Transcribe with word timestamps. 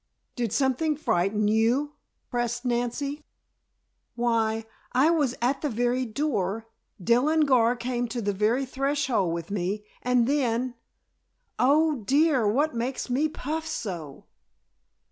Did 0.35 0.51
something 0.51 0.95
frighten 0.97 1.47
you?" 1.47 1.93
pressed 2.31 2.65
Nancy. 2.65 3.23
"Why 4.15 4.65
I 4.93 5.11
was 5.11 5.35
at 5.43 5.61
the 5.61 5.69
very 5.69 6.07
door, 6.07 6.65
Dell 6.99 7.29
and 7.29 7.47
Gar 7.47 7.75
came 7.75 8.07
to 8.07 8.19
the 8.19 8.33
very 8.33 8.65
threshold 8.65 9.31
with 9.31 9.51
me, 9.51 9.85
and 10.01 10.25
then 10.27 10.73
oh, 11.59 11.97
dear, 11.97 12.47
what 12.47 12.73
makes 12.73 13.11
me 13.11 13.29
puff 13.29 13.67
so?" 13.67 14.25